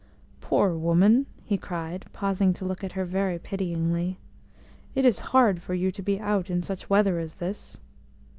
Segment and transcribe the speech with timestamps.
[0.39, 4.17] "Poor woman," he cried, pausing to look at her very pityingly.
[4.95, 7.79] "It is hard for you to be out in such weather as this."